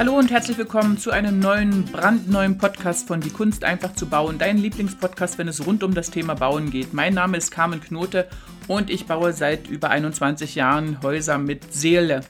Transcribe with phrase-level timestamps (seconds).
[0.00, 4.38] Hallo und herzlich willkommen zu einem neuen, brandneuen Podcast von Die Kunst einfach zu bauen.
[4.38, 6.94] Dein Lieblingspodcast, wenn es rund um das Thema Bauen geht.
[6.94, 8.26] Mein Name ist Carmen Knote
[8.66, 12.22] und ich baue seit über 21 Jahren Häuser mit Seele.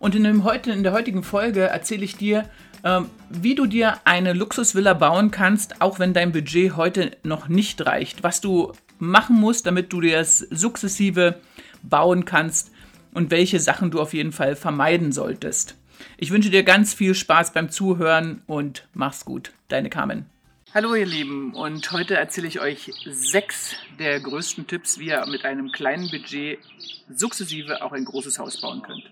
[0.00, 2.44] Und in, dem heute, in der heutigen Folge erzähle ich dir,
[2.84, 7.86] ähm, wie du dir eine Luxusvilla bauen kannst, auch wenn dein Budget heute noch nicht
[7.86, 8.22] reicht.
[8.22, 11.36] Was du machen musst, damit du dir das sukzessive
[11.82, 12.70] bauen kannst
[13.14, 15.76] und welche Sachen du auf jeden Fall vermeiden solltest.
[16.16, 19.52] Ich wünsche dir ganz viel Spaß beim Zuhören und mach's gut.
[19.68, 20.26] Deine Carmen.
[20.74, 25.44] Hallo ihr Lieben und heute erzähle ich euch sechs der größten Tipps, wie ihr mit
[25.44, 26.60] einem kleinen Budget
[27.14, 29.02] sukzessive auch ein großes Haus bauen könnt.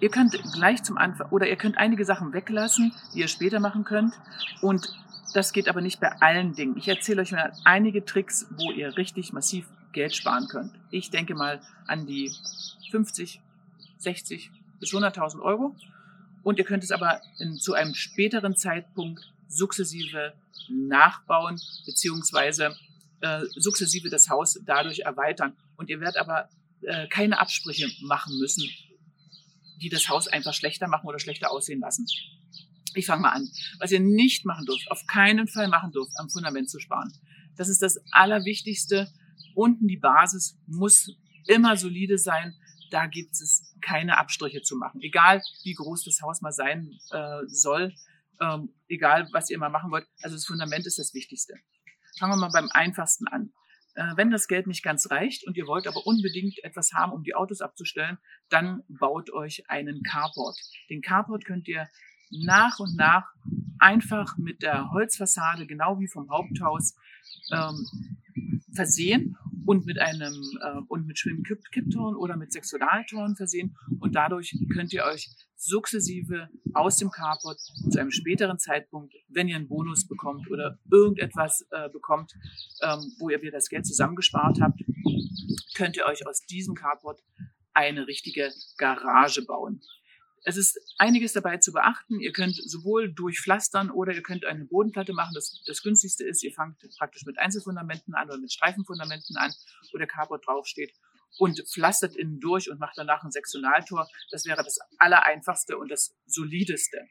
[0.00, 3.84] Ihr könnt gleich zum Anfang oder ihr könnt einige Sachen weglassen, die ihr später machen
[3.84, 4.14] könnt
[4.62, 4.88] und
[5.34, 6.78] das geht aber nicht bei allen Dingen.
[6.78, 10.72] Ich erzähle euch mal einige Tricks, wo ihr richtig massiv Geld sparen könnt.
[10.90, 12.32] Ich denke mal an die
[12.90, 13.42] 50,
[13.98, 14.50] 60
[14.80, 15.74] bis 100.000 Euro
[16.44, 20.34] und ihr könnt es aber in, zu einem späteren Zeitpunkt sukzessive
[20.68, 22.76] nachbauen beziehungsweise
[23.20, 25.56] äh, sukzessive das Haus dadurch erweitern.
[25.76, 26.48] Und ihr werdet aber
[26.82, 28.68] äh, keine Absprüche machen müssen,
[29.80, 32.06] die das Haus einfach schlechter machen oder schlechter aussehen lassen.
[32.94, 33.48] Ich fange mal an.
[33.78, 37.12] Was ihr nicht machen dürft, auf keinen Fall machen dürft, am Fundament zu sparen.
[37.56, 39.10] Das ist das Allerwichtigste.
[39.54, 41.10] Unten die Basis muss
[41.46, 42.54] immer solide sein
[42.94, 45.00] da gibt es keine Abstriche zu machen.
[45.02, 47.92] Egal wie groß das Haus mal sein äh, soll,
[48.40, 50.06] ähm, egal was ihr mal machen wollt.
[50.22, 51.54] Also das Fundament ist das Wichtigste.
[52.18, 53.52] Fangen wir mal beim einfachsten an.
[53.94, 57.24] Äh, wenn das Geld nicht ganz reicht und ihr wollt aber unbedingt etwas haben, um
[57.24, 60.56] die Autos abzustellen, dann baut euch einen Carport.
[60.88, 61.88] Den Carport könnt ihr
[62.30, 63.26] nach und nach
[63.80, 66.94] einfach mit der Holzfassade, genau wie vom Haupthaus,
[67.50, 67.88] ähm,
[68.72, 74.92] versehen und mit einem äh, und mit Schwimm-Kipptoren oder mit Sexualtoren versehen und dadurch könnt
[74.92, 80.50] ihr euch sukzessive aus dem Carport zu einem späteren Zeitpunkt, wenn ihr einen Bonus bekommt
[80.50, 82.32] oder irgendetwas äh, bekommt,
[82.82, 84.80] ähm, wo ihr wieder das Geld zusammengespart habt,
[85.74, 87.22] könnt ihr euch aus diesem Carport
[87.72, 89.80] eine richtige Garage bauen.
[90.46, 92.20] Es ist einiges dabei zu beachten.
[92.20, 95.32] Ihr könnt sowohl durchpflastern oder ihr könnt eine Bodenplatte machen.
[95.34, 99.52] Das, das günstigste ist, ihr fangt praktisch mit Einzelfundamenten an oder mit Streifenfundamenten an,
[99.90, 100.92] wo der Carport draufsteht
[101.38, 104.08] und pflastert innen durch und macht danach ein Sektionaltor.
[104.30, 107.08] Das wäre das allereinfachste und das solideste.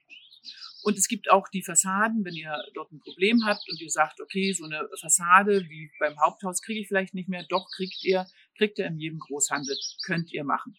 [0.83, 4.19] Und es gibt auch die Fassaden, wenn ihr dort ein Problem habt und ihr sagt,
[4.19, 8.27] okay, so eine Fassade wie beim Haupthaus kriege ich vielleicht nicht mehr, doch kriegt ihr,
[8.57, 10.77] kriegt ihr in jedem Großhandel, könnt ihr machen.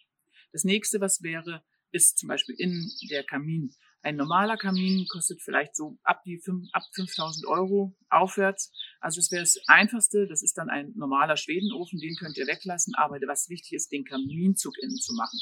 [0.52, 3.72] Das nächste, was wäre, ist zum Beispiel in der Kamin.
[4.02, 8.70] Ein normaler Kamin kostet vielleicht so ab die 5, ab 5000 Euro aufwärts.
[9.00, 10.26] Also das wäre das Einfachste.
[10.28, 12.94] Das ist dann ein normaler Schwedenofen, den könnt ihr weglassen.
[12.96, 15.38] Aber was wichtig ist, den Kaminzug innen zu machen,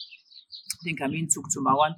[0.85, 1.97] den Kaminzug zu mauern,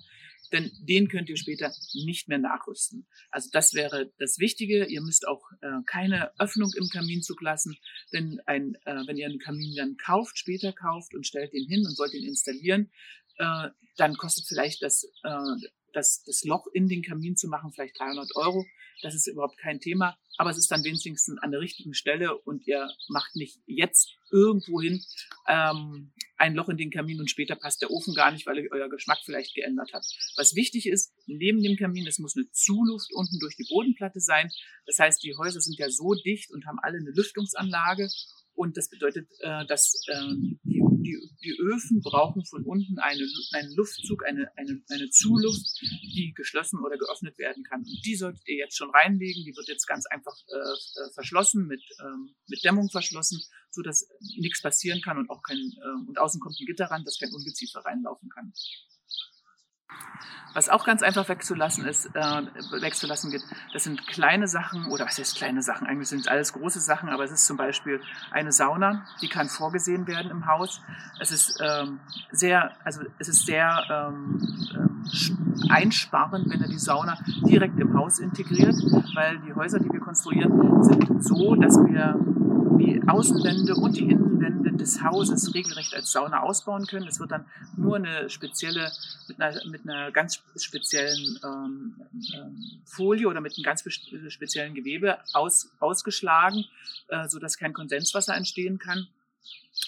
[0.52, 1.72] denn den könnt ihr später
[2.06, 3.06] nicht mehr nachrüsten.
[3.30, 4.86] Also das wäre das Wichtige.
[4.86, 7.76] Ihr müsst auch äh, keine Öffnung im Kaminzug lassen,
[8.12, 11.84] denn ein, äh, wenn ihr einen Kamin dann kauft, später kauft und stellt den hin
[11.86, 12.90] und wollt ihn installieren,
[13.38, 17.98] äh, dann kostet vielleicht das, äh, das, das Loch in den Kamin zu machen vielleicht
[17.98, 18.64] 300 Euro.
[19.02, 22.66] Das ist überhaupt kein Thema, aber es ist dann wenigstens an der richtigen Stelle und
[22.66, 25.04] ihr macht nicht jetzt irgendwo hin
[25.48, 28.88] ähm, ein Loch in den Kamin und später passt der Ofen gar nicht, weil euer
[28.88, 30.04] Geschmack vielleicht geändert hat.
[30.36, 34.50] Was wichtig ist, neben dem Kamin, es muss eine Zuluft unten durch die Bodenplatte sein.
[34.86, 38.08] Das heißt, die Häuser sind ja so dicht und haben alle eine Lüftungsanlage
[38.54, 43.72] und das bedeutet, äh, dass äh, die, die, die Öfen brauchen von unten eine, einen
[43.74, 47.80] Luftzug, eine, eine, eine Zuluft, die geschlossen oder geöffnet werden kann.
[47.80, 49.44] Und die solltet ihr jetzt schon reinlegen.
[49.44, 54.08] Die wird jetzt ganz einfach äh, äh verschlossen, mit, ähm, mit Dämmung verschlossen, so dass
[54.38, 57.32] nichts passieren kann und auch kein, äh, und außen kommt ein Gitter ran, dass kein
[57.32, 58.52] Ungeziefer reinlaufen kann.
[60.54, 62.42] Was auch ganz einfach wegzulassen ist, äh,
[62.80, 65.88] wegzulassen geht, das sind kleine Sachen, oder was heißt kleine Sachen?
[65.88, 68.00] Eigentlich sind es alles große Sachen, aber es ist zum Beispiel
[68.30, 70.80] eine Sauna, die kann vorgesehen werden im Haus.
[71.20, 71.98] Es ist ähm,
[72.30, 74.40] sehr, also es ist sehr ähm,
[74.72, 78.76] äh, einsparend, wenn ihr die Sauna direkt im Haus integriert,
[79.16, 82.14] weil die Häuser, die wir konstruieren, sind so, dass wir
[82.78, 84.43] die Außenwände und die Innenwände
[84.76, 87.06] des Hauses regelrecht als Sauna ausbauen können.
[87.06, 88.90] Es wird dann nur eine spezielle,
[89.28, 91.94] mit einer, mit einer ganz speziellen ähm,
[92.34, 93.84] ähm, Folie oder mit einem ganz
[94.28, 96.64] speziellen Gewebe aus, ausgeschlagen,
[97.08, 99.08] äh, sodass kein Kondenswasser entstehen kann.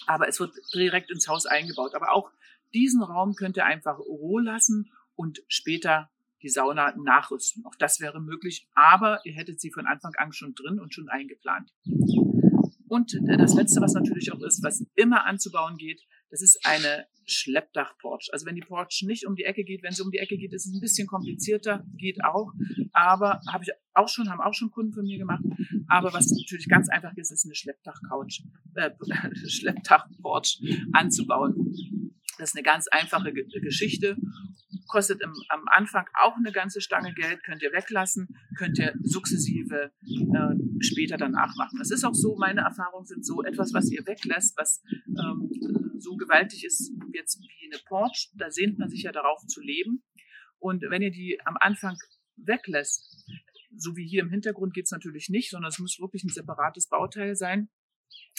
[0.05, 1.95] Aber es wird direkt ins Haus eingebaut.
[1.95, 2.31] Aber auch
[2.73, 6.09] diesen Raum könnt ihr einfach roh lassen und später
[6.41, 7.65] die Sauna nachrüsten.
[7.65, 11.09] Auch das wäre möglich, aber ihr hättet sie von Anfang an schon drin und schon
[11.09, 11.73] eingeplant.
[12.87, 18.29] Und das Letzte, was natürlich auch ist, was immer anzubauen geht, Das ist eine Schleppdach-Porch.
[18.33, 20.53] Also wenn die Porch nicht um die Ecke geht, wenn sie um die Ecke geht,
[20.53, 22.51] ist es ein bisschen komplizierter, geht auch.
[22.91, 25.43] Aber habe ich auch schon, haben auch schon Kunden von mir gemacht.
[25.87, 28.41] Aber was natürlich ganz einfach ist, ist eine Schleppdach-Couch,
[28.75, 28.91] äh,
[29.47, 30.61] Schleppdach-Porch
[30.93, 31.73] anzubauen.
[32.37, 34.15] Das ist eine ganz einfache Geschichte.
[34.87, 39.91] Kostet im, am Anfang auch eine ganze Stange Geld, könnt ihr weglassen, könnt ihr sukzessive
[40.01, 41.79] äh, später danach machen.
[41.81, 45.49] Es ist auch so, meine Erfahrungen sind so, etwas, was ihr weglässt, was ähm,
[45.99, 50.03] so gewaltig ist jetzt wie eine Porch, da sehnt man sich ja darauf zu leben.
[50.59, 51.97] Und wenn ihr die am Anfang
[52.35, 53.25] weglässt,
[53.75, 56.87] so wie hier im Hintergrund geht es natürlich nicht, sondern es muss wirklich ein separates
[56.87, 57.69] Bauteil sein.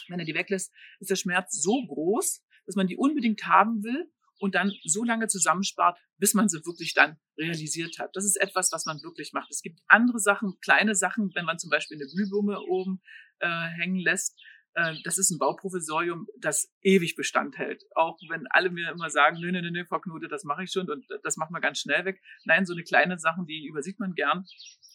[0.09, 4.11] Wenn er die weglässt, ist der Schmerz so groß, dass man die unbedingt haben will
[4.39, 8.11] und dann so lange zusammenspart, bis man sie wirklich dann realisiert hat.
[8.15, 9.51] Das ist etwas, was man wirklich macht.
[9.51, 13.01] Es gibt andere Sachen, kleine Sachen, wenn man zum Beispiel eine Glühbirne oben
[13.41, 14.41] äh, hängen lässt.
[14.75, 17.85] Äh, das ist ein Bauprovisorium, das ewig Bestand hält.
[17.95, 20.89] Auch wenn alle mir immer sagen, nö, nö, nö, Frau Knote, das mache ich schon
[20.91, 22.21] und das macht man ganz schnell weg.
[22.45, 24.47] Nein, so eine kleine Sachen, die übersieht man gern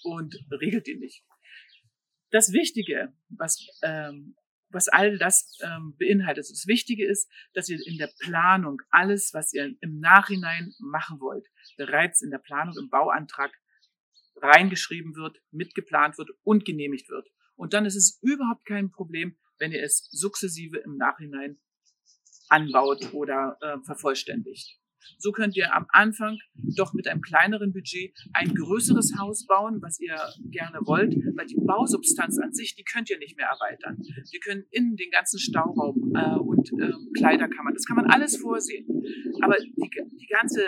[0.03, 1.23] und regelt die nicht.
[2.31, 4.35] Das Wichtige, was ähm,
[4.73, 6.49] was all das ähm, beinhaltet.
[6.49, 11.47] Das Wichtige ist, dass ihr in der Planung alles, was ihr im Nachhinein machen wollt,
[11.77, 13.51] bereits in der Planung im Bauantrag
[14.35, 17.27] reingeschrieben wird, mitgeplant wird und genehmigt wird.
[17.55, 21.59] Und dann ist es überhaupt kein Problem, wenn ihr es sukzessive im Nachhinein
[22.49, 24.79] anbaut oder äh, vervollständigt.
[25.17, 29.99] So könnt ihr am Anfang doch mit einem kleineren Budget ein größeres Haus bauen, was
[29.99, 30.17] ihr
[30.51, 34.01] gerne wollt, weil die Bausubstanz an sich, die könnt ihr nicht mehr erweitern.
[34.31, 38.87] Wir können innen den ganzen Stauraum äh, und äh, Kleiderkammern, das kann man alles vorsehen.
[39.41, 39.89] Aber die,
[40.19, 40.67] die ganze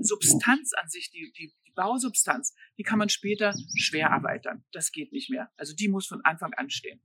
[0.00, 4.64] Substanz an sich, die, die, die Bausubstanz, die kann man später schwer erweitern.
[4.72, 5.50] Das geht nicht mehr.
[5.56, 7.00] Also die muss von Anfang an stehen.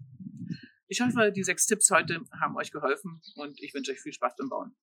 [0.88, 4.36] Ich hoffe, die sechs Tipps heute haben euch geholfen und ich wünsche euch viel Spaß
[4.38, 4.76] beim Bauen.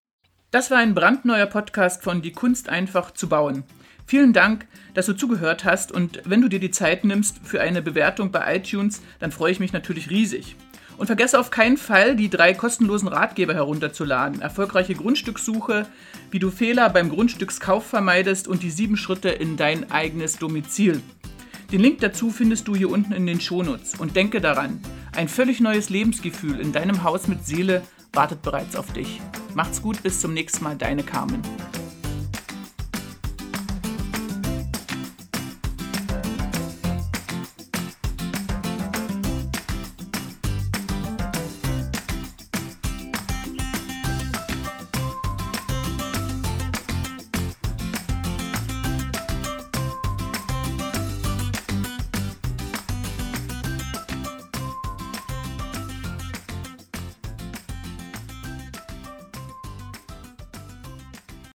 [0.55, 3.65] Das war ein brandneuer Podcast von Die Kunst einfach zu bauen.
[4.07, 7.83] Vielen Dank, dass du zugehört hast und wenn du dir die Zeit nimmst für eine
[7.83, 10.55] Bewertung bei iTunes, dann freue ich mich natürlich riesig.
[10.97, 14.43] Und vergesse auf keinen Fall, die drei kostenlosen Ratgeber herunterzuladen.
[14.43, 15.89] Erfolgreiche Grundstückssuche,
[16.31, 21.03] wie du Fehler beim Grundstückskauf vermeidest und die sieben Schritte in dein eigenes Domizil.
[21.73, 23.97] Den Link dazu findest du hier unten in den Shownotes.
[23.97, 24.79] Und denke daran,
[25.17, 29.21] ein völlig neues Lebensgefühl in deinem Haus mit Seele wartet bereits auf dich.
[29.55, 31.43] Macht's gut, bis zum nächsten Mal, deine Carmen.